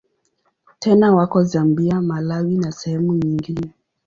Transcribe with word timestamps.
Tena 0.79 1.15
wako 1.15 1.43
Zambia, 1.43 2.01
Malawi 2.01 2.57
na 2.57 2.71
sehemu 2.71 3.13
nyingine. 3.13 3.71